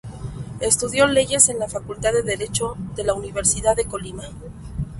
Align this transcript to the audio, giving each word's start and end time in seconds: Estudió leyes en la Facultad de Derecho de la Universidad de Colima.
Estudió 0.61 1.05
leyes 1.05 1.47
en 1.49 1.59
la 1.59 1.67
Facultad 1.67 2.11
de 2.11 2.23
Derecho 2.23 2.73
de 2.95 3.03
la 3.03 3.13
Universidad 3.13 3.75
de 3.75 3.85
Colima. 3.85 4.23